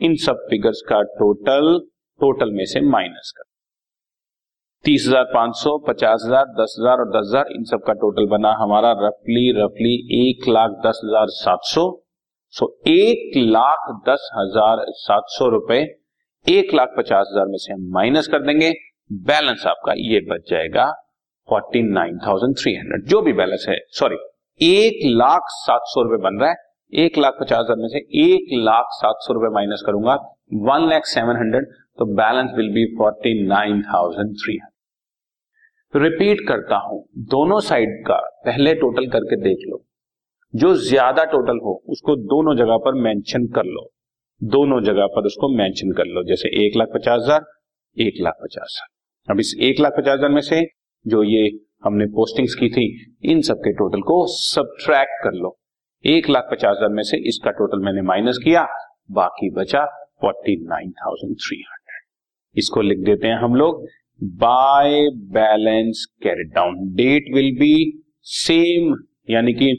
इन 0.00 0.14
सब 0.16 0.46
फिगर्स 0.50 0.82
का 0.88 1.00
टोटल 1.18 1.78
टोटल 2.20 2.52
में 2.52 2.64
से 2.64 2.80
माइनस 2.82 3.32
कर। 3.36 3.44
तीस 4.84 5.04
हज़ार 5.06 5.24
पाँच 5.24 5.56
सौ, 5.56 5.76
पचास 5.78 6.22
हज़ार, 6.26 6.44
दस 6.56 6.74
हज़ार 6.78 6.98
और 6.98 7.08
दस 7.10 7.26
हज़ार, 7.26 7.52
इन 7.54 7.64
सब 7.64 7.82
का 7.86 7.92
टोटल 7.94 8.26
बना 8.28 8.52
हमारा 8.58 8.90
रफली 8.98 9.50
रफली 9.56 9.94
एक 10.20 10.48
लाख 10.48 10.70
दस 10.86 11.00
हज़ार 11.04 11.26
सात 11.30 11.60
सौ। 11.64 11.84
सो 12.54 12.66
एक 12.88 13.36
लाख 13.36 13.90
दस 14.08 14.30
हज़ार 14.34 14.84
सात 14.96 15.24
सौ 15.28 15.48
रुपए, 15.48 15.80
एक 16.46 16.74
लाख 16.74 16.94
पचास 16.98 17.28
हज़ार 17.32 17.46
में 17.46 17.58
से 17.58 17.72
हम 17.72 17.86
माइनस 17.94 18.28
कर 18.28 18.42
देंगे। 18.42 18.72
बैलेंस 19.10 19.66
आपका 19.66 19.92
ये 19.98 20.20
बच 20.26 20.50
जाएगा 20.50 20.90
forty 21.48 21.82
nine 21.84 22.18
thousand 22.26 22.56
three 22.56 22.74
hundred 22.74 23.06
जो 23.06 23.20
भी 23.22 23.32
बैलेंस 23.34 23.66
है 23.68 23.78
सॉरी 23.98 24.16
एक 24.60 24.98
लाख 25.16 25.42
सात 25.50 25.82
सौ 25.86 26.02
रुपए 26.02 26.22
बन 26.22 26.40
रहा 26.40 26.50
है। 26.50 26.56
एक 26.92 27.18
लाख 27.18 27.36
पचास 27.40 27.58
हज़ार 27.60 27.76
में 27.76 27.88
से 27.88 27.98
एक 28.22 28.48
लाख 28.60 28.86
सात 28.92 29.16
सौ 29.20 29.34
रुपए 29.34 29.48
माइनस 29.54 29.82
करूँगा। 29.86 30.14
वन 30.64 30.88
लैख 30.88 31.06
सेवन 31.06 31.36
हंड्रेड 31.36 31.66
तो 31.98 32.04
balance 32.16 32.50
will 32.56 32.68
be 32.72 32.84
forty 32.96 33.32
nine 33.46 33.82
thousand 33.84 34.34
three 34.34 34.54
hundred. 34.54 36.02
Repeat 36.02 36.40
करता 36.48 36.76
हूँ, 36.78 37.04
दोनों 37.28 37.60
साइड 37.62 37.96
का 38.06 38.18
पहले 38.44 38.74
टोटल 38.76 39.06
करके 39.10 39.36
देख 39.38 39.64
लो। 39.68 39.82
जो 40.54 40.74
ज़्यादा 40.82 41.24
टोटल 41.26 41.58
हो, 41.64 41.72
उसको 41.88 42.16
दोनों 42.26 42.54
जगह 42.56 42.76
पर 42.84 43.00
मेंशन 43.02 43.46
कर 43.54 43.64
लो। 43.66 43.88
दोनों 44.40 44.80
जगह 44.82 45.06
पर 45.06 45.26
उसको 45.26 45.48
मेंशन 45.56 45.92
कर 45.92 46.06
लो, 46.06 46.22
जैसे 46.24 46.48
एक 46.64 46.76
लाख 46.76 46.88
पचास 46.94 47.20
हज़ार, 47.20 47.44
एक 47.96 48.20
लाख 48.20 48.34
पचास 48.42 48.76
हज़ार। 48.76 49.32
अब 49.32 49.40
इस 49.40 49.54
एक 49.60 49.80
लाख 49.80 49.92
पचास 49.98 50.18
हज़ार 50.18 50.30
में 50.30 50.40
से 50.42 50.62
जो 51.06 51.22
ये 51.24 51.48
हमने 51.82 52.06
पोस्टिंग्स 52.08 52.54
की 52.54 52.68
थी, 52.70 52.86
इन 53.24 53.40
सब 53.42 53.58
के 53.58 53.72
टोटल 53.74 54.00
को 54.02 54.24
सब्ट्रैक्ट 54.28 55.22
कर 55.24 55.34
लो। 55.34 55.56
एक 56.04 56.28
लाख 56.30 56.48
पचास 56.50 56.76
हज़ार 56.76 56.90
में 56.90 57.02
से 57.02 57.16
इसका 57.28 57.50
टोटल 57.52 57.84
मैंने 57.84 58.02
माइनस 58.04 58.38
किया, 58.44 58.66
बाकी 59.10 59.50
बचा 59.54 59.84
forty 60.20 60.56
nine 60.64 60.90
thousand 60.96 61.34
three 61.36 61.56
hundred 61.60 62.58
इसको 62.58 62.82
लिख 62.82 62.98
देते 63.04 63.28
हैं 63.28 63.36
हम 63.38 63.54
लोग 63.54 63.84
by 64.40 65.08
balance 65.34 66.04
carried 66.22 66.54
down 66.54 66.76
date 66.94 67.34
will 67.34 67.50
be 67.58 67.74
same 68.30 68.94
यानी 69.30 69.52
कि 69.52 69.72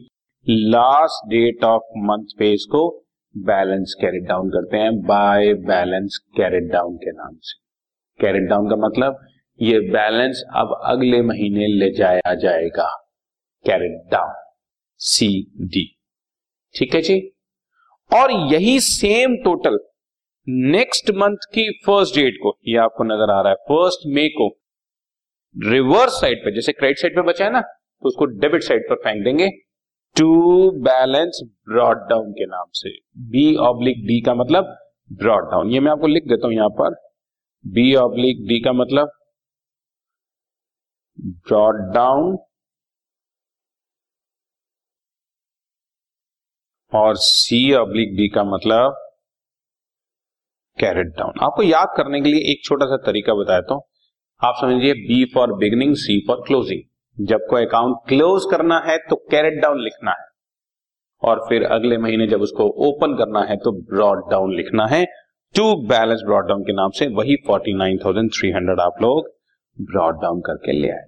लास्ट 0.47 1.29
डेट 1.29 1.63
ऑफ़ 1.63 1.97
मंथ 2.05 2.37
पे 2.39 2.51
इसको 2.53 2.87
बैलेंस 3.35 3.95
कैरेट 4.01 4.23
डाउन 4.27 4.49
करते 4.49 4.77
हैं 4.77 4.95
बाय 5.03 5.53
बैलेंस 5.65 6.17
कैरेट 6.37 6.71
डाउन 6.71 6.95
के 6.95 7.11
नाम 7.11 7.35
से। 7.41 7.59
कैरेट 8.19 8.49
डाउन 8.49 8.69
का 8.69 8.75
मतलब 8.77 9.19
ये 9.61 9.79
बैलेंस 9.91 10.43
अब 10.55 10.79
अगले 10.85 11.21
महीने 11.23 11.67
ले 11.69 11.89
जाया 11.95 12.33
जाएगा। 12.35 12.87
कैरेट 13.65 14.11
डाउन 14.11 14.33
सी 14.99 15.27
डी 15.65 15.85
ठीक 16.75 16.95
है 16.95 17.01
जी? 17.01 17.19
और 18.11 18.31
यही 18.53 18.79
सेम 18.81 19.35
टोटल 19.43 19.79
नेक्स्ट 20.47 21.09
मंथ 21.13 21.45
की 21.53 21.69
फ़र्स्ट 21.85 22.15
डेट 22.15 22.37
को, 22.43 22.57
ये 22.67 22.77
आपको 22.79 23.03
नज़र 23.05 23.31
आ 23.31 23.41
रहा 23.41 23.49
है 23.49 23.55
फ़र्स्ट 23.67 24.07
मे 24.07 24.27
को 24.31 24.47
रिवर्स 25.55 26.19
साइड 26.21 26.43
पे, 26.45 26.51
जैसे 26.51 26.71
क्रेडिट 26.73 26.99
साइड 26.99 27.15
पे 27.15 27.21
बचा 27.23 27.45
है 27.45 27.51
ना 27.51 27.61
तो 27.61 28.07
उसको 28.07 28.25
डेबिट 28.25 28.63
साइड 28.63 28.89
पर 28.89 28.95
फेंक 29.03 29.23
देंगे। 29.23 29.49
टू 30.15 30.71
बैलेंस 30.81 31.39
ब्रॉड 31.69 31.97
डाउन 32.09 32.31
के 32.31 32.45
नाम 32.47 32.65
से। 32.73 32.89
बी 33.31 33.55
ऑब्लिक 33.63 34.05
डी 34.07 34.19
का 34.21 34.33
मतलब 34.35 34.75
ब्रॉड 35.11 35.49
डाउन 35.51 35.71
ये 35.71 35.79
मैं 35.79 35.91
आपको 35.91 36.07
लिख 36.07 36.23
देता 36.27 36.47
हूँ 36.47 36.55
यहाँ 36.55 36.69
पर। 36.79 36.95
बी 37.65 37.93
ऑब्लिक 37.97 38.45
डी 38.47 38.59
का 38.59 38.73
मतलब 38.73 39.11
ब्रॉड 41.19 41.75
डाउन 41.93 42.37
और 46.93 47.15
सी 47.17 47.73
ऑब्लिक 47.73 48.15
डी 48.17 48.27
का 48.29 48.43
मतलब 48.45 48.95
कैरेट 50.77 51.07
डाउन 51.17 51.33
आपको 51.43 51.63
याद 51.63 51.93
करने 51.97 52.21
के 52.21 52.29
लिए 52.29 52.51
एक 52.51 52.63
छोटा 52.65 52.85
सा 52.85 52.97
तरीका 53.05 53.33
बताया 53.33 53.61
हूँ। 53.71 53.81
आप 54.41 54.55
समझिए 54.61 54.93
B 54.93 55.23
for 55.33 55.53
beginning 55.57 55.95
C 55.97 56.19
for 56.27 56.43
closing 56.47 57.27
जब 57.27 57.45
कोई 57.49 57.65
अकाउंट 57.65 57.97
क्लोज 58.07 58.45
करना 58.51 58.79
है 58.85 58.97
तो 59.09 59.15
कैरेट 59.31 59.61
डाउन 59.61 59.81
लिखना 59.83 60.11
है। 60.11 60.29
और 61.21 61.45
फिर 61.49 61.63
अगले 61.65 61.97
महीने 61.97 62.27
जब 62.27 62.41
उसको 62.41 62.67
ओपन 62.87 63.15
करना 63.17 63.41
है 63.43 63.57
तो 63.57 63.71
ब्रॉड 63.89 64.29
डाउन 64.31 64.55
लिखना 64.55 64.85
है। 64.87 65.05
टू 65.55 65.75
बैलेंस 65.87 66.21
ब्रॉड 66.25 66.47
डाउन 66.47 66.63
के 66.63 66.73
नाम 66.73 66.91
से 66.91 67.07
वही 67.15 67.35
forty 67.47 67.73
nine 67.77 67.97
thousand 68.05 68.29
three 68.31 68.51
hundred 68.51 68.79
आप 68.79 69.01
लोग 69.01 69.29
ब्रॉड 69.77 70.21
डाउन 70.21 70.41
करके 70.41 70.71
ले 70.73 70.89
आए। 70.89 71.07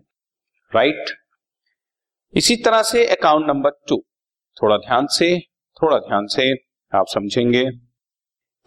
राइट 0.71 1.11
इसी 2.33 2.55
तरह 2.65 2.81
से 2.83 3.05
अकाउंट 3.07 3.47
नंबर 3.47 3.71
टू 3.89 3.97
थोड़ा 4.57 4.77
ध्यान 4.79 5.07
से, 5.09 5.37
थोड़ा 5.79 5.97
ध्यान 5.99 6.27
से 6.27 6.51
आप 6.91 7.05
समझेंगे। 7.09 7.63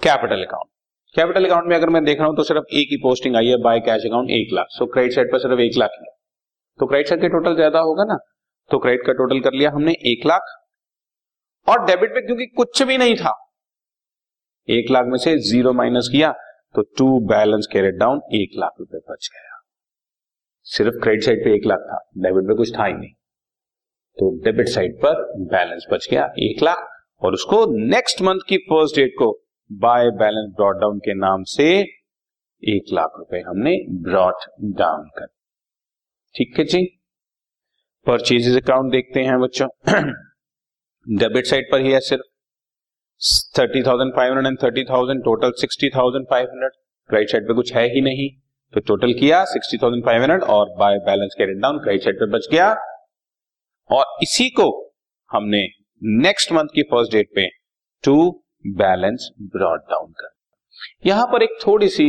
कैपिटल 0.00 0.44
अकाउंट 0.44 0.70
कैपिटल 1.14 1.44
अकाउंट 1.44 1.66
में 1.66 1.76
अगर 1.76 1.90
मैं 1.90 2.04
देख 2.04 2.18
रहा 2.18 2.26
हूँ 2.28 2.36
तो 2.36 2.42
सिर्फ़ 2.44 2.74
एक 2.74 2.88
ही 2.90 2.96
पोस्टिंग 3.02 3.36
आई 3.36 3.46
है 3.46 3.56
बाय 3.62 3.80
कैश 3.82 4.06
अकाउंट 4.06 4.30
एक 4.32 4.52
लाख। 4.54 4.66
सो 4.70 4.86
क्रेडिट 4.86 5.14
साइड 5.14 5.32
पर 5.32 5.38
सिर्फ़ 5.40 5.60
एक 5.60 5.76
लाख 5.78 5.90
ही 5.92 6.06
तो 6.80 6.86
क्रेडिट 6.86 7.08
साइड 7.08 7.20
का 7.22 7.28
टोटल 7.28 7.54
ज़्यादा 7.56 7.80
होगा 7.80 8.04
ना? 8.04 8.16
तो 8.70 8.78
क्रेडिट 8.78 9.06
का 9.06 9.12
टोटल 9.14 9.40
कर 9.40 9.52
लिया 9.52 9.70
हमने 9.70 9.92
एक 10.06 10.26
लाख। 10.26 10.54
और 11.66 11.84
डेबिट 11.86 12.10
पे 12.14 12.20
क्योंकि 12.22 12.46
कुछ 12.56 12.82
भी 12.82 12.96
नहीं 12.98 13.14
था, 13.16 13.32
एक 14.68 14.90
लाख 14.90 15.06
में 15.06 15.16
से 15.18 15.36
ज़ीरो 15.42 15.72
माइनस 15.74 16.08
किया 16.12 16.32
तो 16.74 16.82
टू 16.98 17.08
बैलेंस 17.26 17.66
कैरेट 17.72 17.94
डाउन 17.96 18.20
एक 18.34 18.58
लाख 18.58 18.72
रुपए 18.80 18.98
बच 19.10 19.28
गया 19.32 19.45
सिर्फ़ 20.66 20.94
क्रेडिट 21.02 21.22
साइड 21.22 21.44
पे 21.44 21.54
एक 21.54 21.66
लाख 21.66 21.78
था, 21.78 22.10
डेबिट 22.16 22.44
पे 22.44 22.54
कुछ 22.54 22.78
था 22.78 22.84
ही 22.84 22.92
नहीं। 22.92 23.10
तो 24.16 24.30
डेबिट 24.44 24.68
साइड 24.68 24.96
पर 24.96 25.32
बैलेंस 25.38 25.86
बच 25.92 26.08
गया 26.10 26.32
एक 26.38 26.62
लाख, 26.62 26.88
और 27.22 27.32
उसको 27.32 27.86
नेक्स्ट 27.88 28.22
मंथ 28.22 28.40
की 28.48 28.56
फ़र्स्ट 28.56 28.96
डेट 28.96 29.12
को 29.18 29.30
बाय 29.72 30.10
बैलेंस 30.10 30.52
ब्रॉड 30.56 30.80
डाउन 30.80 30.98
के 30.98 31.14
नाम 31.14 31.42
से 31.42 31.66
एक 32.62 32.84
लाख 32.92 33.12
रुपए 33.18 33.40
हमने 33.40 33.78
ब्रॉड 33.90 34.34
डाउन 34.64 35.04
कर। 35.18 35.26
ठीक 36.34 36.58
है 36.58 36.64
जी? 36.64 36.84
परचेजेस 38.06 38.56
अकाउंट 38.62 38.92
देखते 38.92 39.20
हैं 39.20 39.40
बच्चों। 39.40 39.68
डेबिट 41.18 41.46
साइड 41.46 41.70
पर 41.72 41.80
ही 41.80 41.92
है 41.92 42.00
सिर्फ़। 42.00 42.22
Thirty 43.58 43.82
thousand 43.82 44.12
five 44.16 44.32
hundred 44.32 44.46
and 44.46 44.58
thirty 44.62 44.84
thousand, 44.84 45.24
total 45.24 45.50
sixty 45.50 45.88
thousand 45.88 46.26
five 46.30 46.48
hundred. 46.50 46.72
Credit 47.08 47.30
side 47.30 47.48
पे 47.48 47.54
कुछ 47.54 47.72
है 47.74 47.94
ही 47.94 48.00
नहीं। 48.00 48.28
तो 48.76 48.80
टोटल 48.86 49.12
किया 49.12 49.44
सिक्सटी 49.46 49.76
थाउज़ेंड 49.82 50.04
फाइव 50.04 50.22
हंड्रेड 50.22 50.42
और 50.54 50.70
by 50.78 50.96
balance 51.04 51.34
carried 51.38 51.60
down 51.60 51.78
credit 51.78 52.02
side 52.02 52.16
पे 52.16 52.26
बच 52.32 52.48
गया। 52.52 52.66
और 53.90 54.04
इसी 54.22 54.48
को 54.50 54.66
हमने 55.30 55.62
नेक्स्ट 56.22 56.52
मंथ 56.52 56.74
की 56.74 56.82
फ़र्स्ट 56.90 57.12
डेट 57.12 57.28
पे 57.34 57.46
टू 58.04 58.16
बैलेंस 58.76 59.28
ब्रॉड 59.54 59.80
डाउन 59.90 60.12
कर। 60.12 60.28
यहाँ 61.06 61.26
पर 61.32 61.42
एक 61.42 61.58
थोड़ी 61.66 61.88
सी 61.88 62.08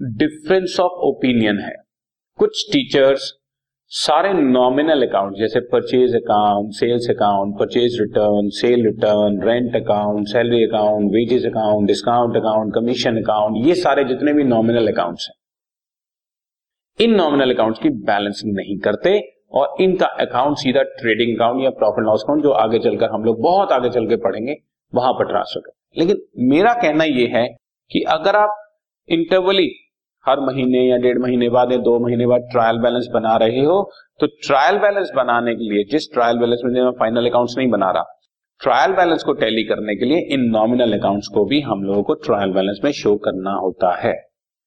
डिफरेंस 0.00 0.76
ऑफ़ 0.80 1.02
ओपिनियन 1.08 1.58
है। 1.60 1.74
कुछ 2.38 2.64
टीचर्स 2.72 3.30
सारे 3.92 4.32
नॉमिनल 4.34 5.06
अकाउंट 5.06 5.38
जैसे 5.38 5.60
purchase 5.68 6.14
account 6.16 6.72
sales 6.74 7.10
account 7.10 7.58
purchase 7.58 8.00
return 8.00 8.48
sale 8.54 8.84
return 8.86 9.42
rent 9.42 9.76
account 9.76 10.28
salary 10.28 10.64
account 10.64 11.12
wages 11.14 11.44
account 11.46 11.86
discount 11.88 12.36
account 12.36 12.74
commission 12.74 13.22
account 13.22 13.66
ये 13.66 13.74
सारे 13.76 14.04
जितने 14.04 14.32
भी 14.32 14.44
नॉमिनल 14.50 14.92
अकाउंट्स 14.92 15.28
हैं। 15.30 15.42
इन 16.98 17.14
नॉमिनल 17.14 17.52
अकाउंट्स 17.52 17.80
की 17.80 17.88
बैलेंसिंग 18.08 18.54
नहीं 18.56 18.78
करते 18.78 19.18
और 19.52 19.82
इनका 19.82 20.06
अकाउंट 20.20 20.56
सीधा 20.56 20.82
ट्रेडिंग 20.98 21.34
अकाउंट 21.36 21.62
या 21.62 21.70
प्रॉफिट 21.70 22.04
लॉस 22.04 22.22
अकाउंट 22.24 22.42
जो 22.42 22.50
आगे 22.56 22.78
चलकर 22.78 23.10
हम 23.10 23.24
लोग 23.24 23.40
बहुत 23.42 23.72
आगे 23.72 23.88
चल 23.90 24.06
के 24.06 24.16
पढ़ेंगे, 24.16 24.54
वहाँ 24.92 25.12
पर 25.12 25.26
ट्रांसफ़र 25.28 25.60
करें। 25.60 26.00
लेकिन 26.00 26.48
मेरा 26.50 26.74
कहना 26.74 27.04
यह 27.04 27.36
है 27.36 27.46
कि 27.90 28.02
अगर 28.08 28.36
आप 28.36 28.60
इंटरवली 29.08 29.68
हर 30.24 30.40
महीने 30.40 30.80
या 30.80 30.96
डेढ़ 30.96 31.18
महीने 31.18 31.48
बाद 31.48 31.72
या 31.72 31.78
दो 31.78 31.98
महीने 31.98 32.26
बाद 32.26 32.48
ट्रायल 32.52 32.78
बैलेंस 32.78 33.08
बना 33.14 33.36
रहे 33.36 33.64
हो 33.64 33.82
तो 34.20 34.26
ट्रायल 34.26 34.78
बैलेंस 34.78 35.10
बनाने 35.16 35.54
के 35.54 35.64
लिए, 35.64 35.84
जिस 35.84 36.12
ट्रायल 36.12 36.38
बैलेंस 36.38 36.60
में 36.64 36.82
मैं 36.82 36.90
फाइनल 36.90 37.26
अकाउंट्स 37.26 37.54
नहीं 37.58 37.68
बना 37.70 37.90
रहा 37.90 38.20
ट्रायल 38.60 38.92
बैलेंस 38.92 39.22
को 39.22 39.32
टैली 39.32 39.64
करने 39.64 39.96
के 39.96 40.04
लिए 40.04 40.20
इन 40.34 40.44
नॉमिनल 40.50 40.98
अकाउंट्स 40.98 41.28
को 41.28 41.44
भी 41.44 41.60
हम 41.62 41.82
लोगों 41.82 42.02
को 42.02 42.14
ट्रायल 42.26 42.52
बैलेंस 42.52 42.80
में 42.84 42.90
शो 42.92 43.14
करना 43.24 43.54
होता 43.56 43.94
है। 43.98 44.14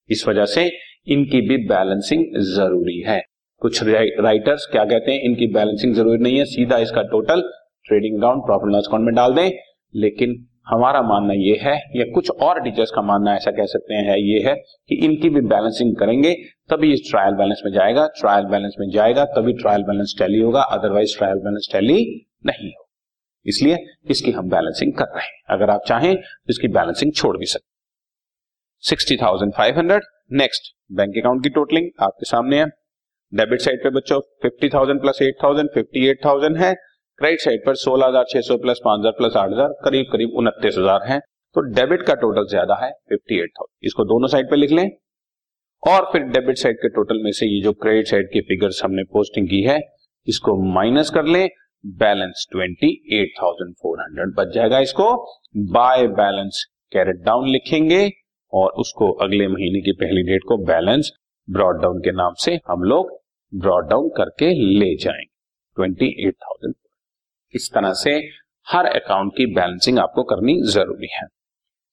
इस 0.10 0.28
वजह 0.28 0.46
से 0.48 0.70
इनकी 1.08 1.42
भी 1.42 1.58
बैलेंसिंग 1.68 2.26
ज़रूरी 2.48 3.00
है। 3.02 3.22
कुछ 3.62 3.84
राइटर्स 3.84 4.68
क्या 4.72 4.84
कहते 4.86 5.12
हैं? 5.12 5.22
इनकी 5.22 5.48
बैलेंसिंग 5.54 5.94
ज़रूरी 5.96 6.18
नहीं 6.18 6.38
है। 6.38 6.46
सीधा 6.46 6.78
इसका 6.78 7.02
total 7.12 7.42
trading 7.86 8.18
account 8.18 8.42
profit 8.46 8.74
loss 8.74 8.88
account 8.88 9.06
में 9.06 9.16
डाल 9.16 9.34
दें। 9.34 9.50
लेकिन 9.96 10.36
हमारा 10.68 11.02
मानना 11.02 11.34
यह 11.34 11.60
है, 11.62 11.76
या 11.96 12.06
कुछ 12.14 12.30
और 12.32 12.60
टीचर्स 12.62 12.92
का 12.92 13.02
मानना 13.02 13.36
ऐसा 13.36 13.52
कह 13.52 13.66
सकते 13.66 13.94
हैं 13.96 14.18
ये 14.18 14.40
है 14.40 14.56
कि 14.90 14.96
इनकी 15.06 15.30
भी 15.30 15.42
बैलेंसिंग 15.44 15.96
करेंगे, 15.96 16.34
तभी 16.70 16.92
इस 16.94 17.08
ट्रायल 17.10 17.34
बैलेंस 17.34 17.62
में 17.66 17.72
जाएगा। 17.74 18.08
ट्रायल 18.20 18.46
बैलेंस 18.46 18.76
में 18.80 18.90
जाएगा, 18.90 19.26
तभी 19.28 19.54
ट्रायल 19.54 19.84
बैलेंस 19.84 20.16
टैली 20.20 20.40
होगा 20.40 20.62
अदरवाइज़ 20.72 21.18
ट्रायल 21.18 21.38
बैलेंस 21.38 21.70
टैली 21.72 22.04
नहीं 22.46 22.70
हो 22.70 22.84
इसलिए 23.46 23.78
इसकी 24.12 24.32
हम 24.32 24.50
बैलेंसिंग 24.50 24.94
कर 24.94 25.06
रहे 25.06 25.26
हैं। 25.26 25.42
अगर 25.50 25.70
आप 25.70 25.82
चाहें 25.88 26.16
तो 26.16 26.50
इसकी 26.50 26.68
बैलेंसिंग 26.70 27.14
छोड़ 27.14 27.38
भी 27.38 27.46
सकते 27.46 27.77
sixty 28.84 29.18
thousand 29.18 29.54
five 29.54 29.78
hundred. 29.78 30.04
Next 30.34 30.74
bank 30.92 31.18
account 31.18 31.44
की 31.44 31.50
टोटलिंग 31.52 31.90
आपके 32.02 32.26
सामने 32.26 32.60
है। 32.60 32.66
डेबिट 33.34 33.62
साइड 33.62 33.84
पे 33.84 33.90
बच्चों 33.92 34.20
fifty 34.44 34.70
thousand 34.70 35.02
plus 35.02 35.22
eight 35.22 35.36
thousand 35.44 35.70
fifty 35.74 36.08
eight 36.08 36.20
thousand 36.26 36.58
है। 36.58 36.74
क्रेडिट 37.20 37.40
साइड 37.42 37.66
पर 37.66 37.76
सोलह 37.78 38.08
हज़ार 38.08 38.26
छह 38.30 38.42
सौ 38.42 38.58
प्लस 38.58 38.80
पाँच 38.86 39.00
हज़ार 39.00 39.12
प्लस 39.14 39.36
आठ 39.38 39.50
हज़ार, 39.52 39.74
करीब 39.84 40.06
करीब 40.12 40.34
उनतीस 40.38 40.78
हज़ार 40.78 41.08
है। 41.08 41.20
तो 41.56 41.62
डेबिट 41.74 42.02
का 42.02 42.14
टोटल 42.16 42.48
ज़्यादा 42.50 42.76
है 42.82 42.92
फिफ्टी 43.10 43.40
एट 43.40 43.50
थाउज़ेंड 43.52 43.88
इसको 43.88 44.04
दोनों 44.06 44.28
साइड 44.28 44.50
पे 44.50 44.56
लिख 44.56 44.72
लें। 44.72 44.90
और 45.84 46.10
फिर 46.14 46.24
डेबिट 46.30 46.58
साइड 46.58 46.78
के 46.78 46.90
टोटल 46.90 47.24
में 47.24 47.32
से 47.32 47.46
ये 47.46 47.62
जो 47.64 47.74
क्रेडिट 47.76 48.08
साइड 48.08 48.30
की 48.34 48.42
फिगर्स 48.44 48.84
हमने 48.84 49.04
पोस्टिंग 49.12 49.48
की 49.50 49.62
है, 49.64 49.80
इसको 50.28 50.56
माइनस 50.74 51.10
कर 51.10 51.26
लें। 51.26 51.48
Balance 51.84 52.48
twenty 52.52 52.90
eight 53.14 53.34
thousand 53.40 53.74
four 53.74 54.00
hundred 54.02 54.34
बच 54.38 54.54
जाएगा 54.54 54.80
इसको। 54.82 55.10
बाय 55.74 56.08
बैलेंस 56.16 56.64
कैरेट 56.92 57.22
डाउन 57.26 57.50
लिखेंगे। 57.50 58.02
और 58.58 58.70
उसको 58.80 59.12
अगले 59.24 59.48
महीने 59.48 59.82
की 59.82 59.92
पहली 59.92 60.24
डेट 60.24 60.44
को 60.48 60.58
बैलेंस 60.66 61.12
ब्रॉड 61.48 61.82
डाउन 61.82 62.00
के 62.00 62.12
नाम 62.12 62.34
से 62.40 62.60
हम 62.68 62.84
लोग 62.84 63.12
ब्रॉड 63.54 63.90
डाउन 63.90 64.10
करके 64.18 64.54
ले 64.80 64.96
जाएँगे। 64.96 65.36
ट्वेंटी 65.78 66.08
एट 66.28 66.36
थाउज़ेंड 66.44 66.74
इस 67.54 67.70
तरह 67.74 67.94
से 67.94 68.16
हर 68.68 68.86
अकाउंट 68.86 69.32
की 69.38 69.46
बैलेंसिंग 69.46 70.00
आपको 70.00 70.24
करनी 70.24 70.62
ज़रूरी 70.72 71.08
है। 71.14 71.28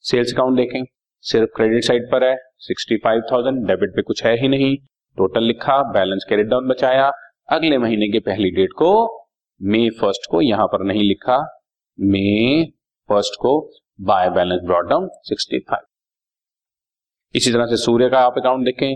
सेल्स 0.04 0.32
अकाउंट 0.34 0.56
देखें। 0.56 0.82
सिर्फ़ 1.24 1.50
क्रेडिट 1.56 1.84
साइड 1.84 2.10
पर 2.12 2.24
है। 2.24 2.36
सिक्सटी 2.58 2.96
फाइव 2.96 3.22
थाउज़ेंड 3.32 3.66
डेबिट 3.66 3.94
पे 3.96 4.02
कुछ 4.02 4.24
है 4.24 4.34
ही 4.40 4.48
नहीं। 4.48 4.76
टोटल 5.18 5.44
लिखा 5.44 5.82
बैलेंस 5.92 6.26
कैरेट 6.28 6.46
डाउन 6.46 6.68
बचाया। 6.68 7.10
अगले 7.48 7.78
महीने 7.78 8.08
की 8.08 8.18
पहली 8.18 8.50
डेट 8.50 8.72
को 8.72 8.90
मे 9.60 9.88
फ़र्स्ट 9.90 10.30
को 10.30 10.40
यहाँ 10.40 10.66
पर 10.66 10.84
नहीं 10.84 11.02
लिखा। 11.02 11.38
मे 11.98 12.64
फ़र्स्ट 13.08 13.34
को 13.40 13.58
by 14.00 14.30
balance 14.30 14.60
brought 14.64 14.88
down 14.88 15.08
sixty 15.22 15.58
five 15.58 15.86
इसी 17.34 17.52
तरह 17.52 17.66
से 17.66 17.76
सूर्य 17.76 18.08
का 18.10 18.18
आप 18.20 18.34
अकाउंट 18.38 18.64
देखें 18.64 18.94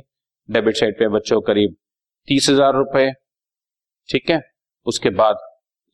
डेबिट 0.49 0.77
साइड 0.77 0.99
पे 0.99 1.09
बच्चों 1.11 1.41
करीब 1.43 1.75
तीस 2.29 2.49
हज़ार 2.51 2.75
रुपए, 2.75 3.11
ठीक 4.09 4.31
है? 4.31 4.41
उसके 4.87 5.11
बाद 5.13 5.37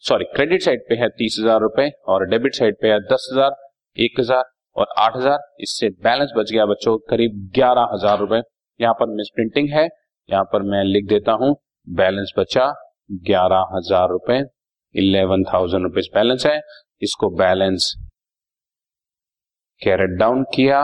सॉरी 0.05 0.25
क्रेडिट 0.27 0.63
साइड 0.63 0.81
पे 0.89 0.95
है 0.95 1.09
तीस 1.11 1.37
हज़ार 1.41 1.61
रुपए 1.61 1.91
और 2.07 2.27
डेबिट 2.29 2.55
साइड 2.55 2.77
पे 2.81 2.89
है 2.89 2.99
दस 3.03 3.29
हज़ार, 3.33 3.55
एक 3.97 4.21
हज़ार 4.21 4.45
और 4.77 4.87
आठ 4.99 5.17
हज़ार। 5.17 5.39
इससे 5.61 5.89
बैलेंस 6.03 6.33
बच 6.37 6.51
गया 6.53 6.67
बच्चों 6.67 6.97
करीब 7.11 7.51
ग्यारह 7.55 7.89
हज़ार 7.93 8.19
रुपए। 8.19 8.41
यहाँ 8.81 8.95
पर 8.95 9.07
मिस 9.11 9.29
प्रिंटिंग 9.35 9.69
है, 9.71 9.89
यहाँ 10.29 10.45
पर 10.53 10.63
मैं 10.65 10.83
लिख 10.85 11.07
देता 11.09 11.33
हूँ 11.35 11.55
बैलेंस 11.87 12.33
बचा 12.39 12.67
ग्यारह 13.23 13.67
हज़ार 13.73 14.09
रुपए 14.09 14.43
इलेवन 14.95 15.45
थाउज़ेंड 15.45 15.83
रुपीज़ 15.85 16.09
बैलेंस 16.15 16.47
है। 16.47 16.61
इसको 17.03 17.31
बैलेंस 17.37 17.93
कैरेट 19.83 20.19
डाउन 20.19 20.45
किया। 20.55 20.83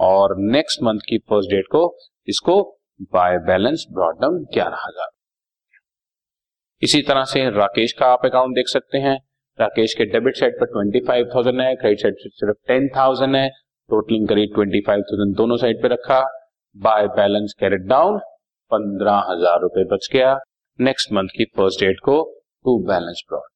और 0.00 0.34
नेक्स्ट 0.50 0.82
मंथ 0.82 1.00
की 1.08 1.18
फ़र्स्ट 1.20 1.50
डेट 1.50 1.66
को 1.70 1.82
इसको 2.28 2.60
बाय 3.12 3.38
बैलेंस 3.46 3.86
ब्रॉड 3.92 4.20
डाउन 4.20 4.44
ग्यारह 4.54 4.86
हज़ार 4.86 5.08
इसी 6.82 7.00
तरह 7.02 7.24
से 7.26 7.48
राकेश 7.52 7.92
का 7.92 8.06
आप 8.08 8.24
अकाउंट 8.24 8.54
देख 8.54 8.68
सकते 8.68 8.98
हैं। 8.98 9.16
राकेश 9.58 9.94
के 9.94 10.04
डेबिट 10.12 10.36
साइड 10.36 10.54
पर 10.60 10.66
ट्वेंटी 10.66 11.00
फाइव 11.06 11.30
थाउज़ेंड 11.34 11.60
है 11.60 11.74
क्रेडिट 11.76 12.00
साइड 12.00 12.14
पर 12.14 12.30
सिर्फ़ 12.30 12.56
टेन 12.68 12.88
थाउज़ेंड 12.96 13.36
है। 13.36 13.48
टोटलिंग 13.90 14.28
करीब 14.28 14.54
ट्वेंटी 14.54 14.80
फाइव 14.86 15.02
थाउज़ेंड 15.02 15.34
दोनों 15.36 15.56
साइड 15.56 15.82
पे 15.82 15.88
रखा। 15.88 16.20
बाय 16.76 17.06
बैलेंस 17.16 17.54
कैरेट 17.60 17.80
डाउन 17.88 18.18
पंद्रह 18.70 19.24
हज़ार 19.28 19.60
रुपए 19.60 19.84
बच 19.86 20.08
गया। 20.12 20.38
नेक्स्ट 20.78 21.12
मंथ 21.12 21.28
की 21.36 21.44
फ़र्स्ट 21.56 21.80
डेट 21.80 22.00
को 22.04 22.22
to 22.64 22.78
balance 22.86 23.22
brought 23.28 23.48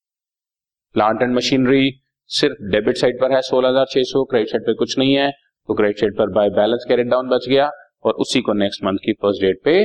plant 0.94 1.22
and 1.22 1.35
machinery 1.37 1.90
सिर्फ़ 2.30 2.62
डेबिट 2.72 2.96
साइड 2.96 3.20
पर 3.20 3.33
है, 3.33 3.40
सोलह 3.42 3.68
हज़ार 3.68 3.87
छह 3.90 4.02
सौ 4.04 4.24
क्रेडिट 4.24 4.50
साइड 4.50 4.66
पर 4.66 4.74
कुछ 4.74 4.98
नहीं 4.98 5.14
है। 5.14 5.30
तो 5.68 5.74
क्रेडिट 5.74 5.98
साइड 5.98 6.16
पर 6.16 6.31
बाय 6.31 6.50
बैलेंस 6.53 6.85
कैरेट 6.88 7.07
डाउन 7.07 7.29
बच 7.29 7.48
गया 7.48 7.70
और 8.05 8.12
उसी 8.22 8.40
को 8.40 8.53
नेक्स्ट 8.53 8.85
मंथ 8.85 8.98
की 9.05 9.12
फ़र्स्ट 9.12 9.42
डेट 9.42 9.61
पे 9.64 9.83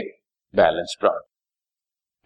balance 0.53 0.95
brought 1.01 1.21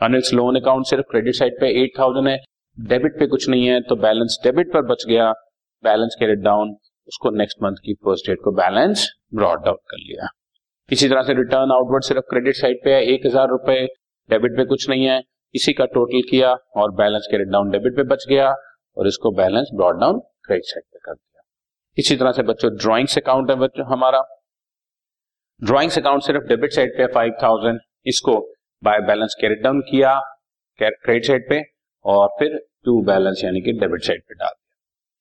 Anil's 0.02 0.34
loan 0.34 0.56
account 0.56 0.86
सिर्फ़ 0.86 1.06
क्रेडिट 1.10 1.36
साइड 1.36 1.60
पे 1.60 1.70
एट 1.82 1.92
थाउज़ेंड 2.00 2.28
है 2.28 2.38
डेबिट 2.78 3.20
पे 3.20 3.28
कुछ 3.28 3.48
नहीं 3.50 3.68
है 3.68 3.80
तो 3.82 3.96
बैलेंस 3.96 4.40
डेबिट 4.44 4.72
पर 4.74 4.82
बच 4.86 5.06
गया 5.08 5.32
बैलेंस 5.84 6.16
कैरेट 6.20 6.40
डाउन 6.40 6.76
उसको 7.08 7.30
नेक्स्ट 7.32 7.64
मंथ 7.64 7.76
की 7.86 7.94
फ़र्स्ट 8.06 8.30
डेट 8.30 8.40
को 8.44 8.52
बैलेंस 8.52 9.08
ब्रॉड 9.36 9.64
डाउन 9.66 9.78
कर 9.90 9.98
लिया. 9.98 10.28
इसी 10.90 11.10
तरह 11.10 11.24
से 11.24 11.34
रिटर्न 11.34 11.72
आउटवर्ड 11.72 12.04
सिर्फ़ 12.04 12.24
क्रेडिट 12.30 12.56
साइड 12.56 12.84
पे 12.84 12.94
है, 12.94 13.04
एक 13.04 13.26
हज़ार 13.26 13.48
रुपए 13.50 13.86
डेबिट 14.30 14.58
पे 14.58 14.66
कुछ 14.66 14.90
नहीं 14.90 15.06
है, 15.06 15.22
इसी 15.56 15.74
का 15.74 15.86
टोटल 15.94 16.30
किया 16.30 16.54
और 16.78 16.92
बैलेंस 16.96 17.28
कैरेट 17.32 17.48
डाउन 17.48 17.70
डेबिट 17.72 17.96
पे 17.96 18.04
बच 18.14 18.26
गया 18.30 18.54
और 18.98 19.08
इसको 19.08 19.32
balance 19.36 19.70
brought 19.76 20.00
down 20.00 20.20
credit 20.46 20.66
side 20.66 20.93
इसी 21.98 22.16
तरह 22.16 22.32
से 22.32 22.44
बच्चों 22.44 22.72
ड्रॉइंग्स 22.76 23.18
अकाउंट 23.18 23.50
है 23.50 23.56
बच्चों, 23.58 23.86
हमारा। 23.88 24.22
ड्रॉइंग्स 25.62 25.98
अकाउंट 25.98 26.24
सिर्फ़ 26.24 26.44
डेबिट 26.46 26.72
साइड 26.74 26.98
पे 26.98 27.06
फाइव 27.14 27.34
थाउज़ेंड 27.44 27.80
इसको 28.06 28.40
बाय 28.84 29.00
बैलेंस 29.02 29.36
कैरेट 29.42 29.62
डाउन 29.64 29.82
किया 29.90 30.20
क्रेडिट 30.80 31.26
साइड 31.26 31.50
पे, 31.50 31.62
और 32.06 32.28
फिर 32.40 32.58
टू 32.86 33.02
बैलेंस 33.06 33.42
यानी 33.44 33.62
कि 33.62 33.72
डेबिट 33.74 34.04
साइड 34.04 34.22
पे 34.22 34.36
डाल 34.36 34.50
दिया। 34.50 34.72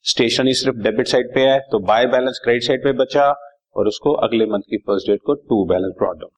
स्टेशनरी 0.05 0.55
सिर्फ़ 0.55 0.79
डेबिट 0.79 1.09
साइड 1.09 1.35
पे 1.35 1.41
है 1.43 1.59
तो 1.71 1.79
बाय 1.83 2.07
बैलेंस 2.09 2.41
क्रेडिट 2.45 2.63
साइड 2.63 2.85
पे 2.85 2.93
बचा, 3.01 3.31
और 3.77 3.89
उसको 3.89 4.13
अगले 4.25 4.47
मंथ 4.47 4.63
की 4.71 4.77
फ़र्स्ट 4.79 5.09
डेट 5.09 5.21
को 5.27 5.35
टू 5.35 5.65
बैलेंस 5.67 5.95
ब्रॉड 5.99 6.19
डाउन 6.21 6.31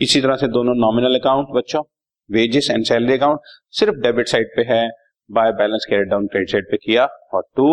इसी 0.00 0.20
तरह 0.20 0.36
से 0.36 0.48
दोनों 0.50 0.74
नॉमिनल 0.76 1.18
अकाउंट 1.18 1.48
बच्चों 1.54 1.82
वेजेस 2.30 2.70
एंड 2.70 2.84
सैलरी 2.84 3.12
अकाउंट 3.14 3.40
सिर्फ़ 3.72 3.96
डेबिट 4.02 4.28
साइड 4.28 4.48
पे 4.56 4.62
है 4.68 4.88
by 5.30 5.52
balance 5.54 5.86
carried 5.90 6.08
down 6.08 6.26
credit 6.26 6.50
side 6.50 6.70
पे 6.70 6.76
किया, 6.78 7.04
और 7.04 7.42
टू 7.56 7.68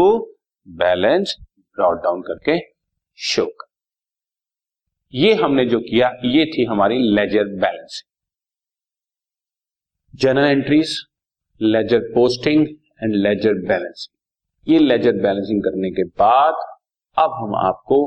बैलेंस 0.68 1.36
ब्रॉड 1.78 1.98
डाउन 2.04 2.22
करके 2.22 2.58
शो 3.20 3.46
कर। 3.46 3.68
ये 5.14 5.34
हमने 5.36 5.66
जो 5.66 5.80
किया, 5.80 6.08
ये 6.26 6.46
थी 6.48 6.66
हमारी 6.66 6.98
ledger 7.16 7.56
balancing 7.60 8.12
journal 10.14 10.46
entries 10.48 10.96
ledger 11.62 12.00
posting 12.14 12.68
and 13.04 13.16
ledger 13.16 13.54
balancing 13.68 14.72
ये 14.74 14.80
लेजर 14.80 15.22
बैलेंसिंग 15.22 15.64
करने 15.64 15.90
के 15.92 16.04
बाद, 16.20 16.54
अब 17.18 17.32
हम 17.34 17.56
आपको 17.58 17.98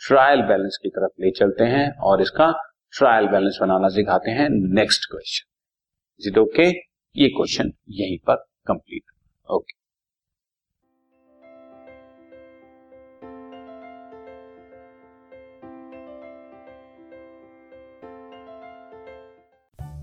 ट्रायल 0.00 0.42
बैलेंस 0.42 0.78
की 0.82 0.88
तरफ़ 0.88 1.22
ले 1.22 1.30
चलते 1.32 1.64
हैं 1.66 1.90
और 2.02 2.22
इसका 2.22 2.50
ट्रायल 2.98 3.26
बैलेंस 3.28 3.58
बनाना 3.60 3.88
सिखाते 3.90 4.30
हैं 4.30 4.48
नेक्स्ट 4.74 5.10
क्वेश्चन 5.10 6.40
ओके 6.40 6.68
ये 7.16 7.28
क्वेश्चन 7.30 7.72
यहीं 7.92 8.18
पर 8.26 8.36
complete 8.66 9.02
okay 9.48 9.83